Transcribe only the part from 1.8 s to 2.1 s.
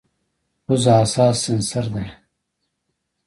دی.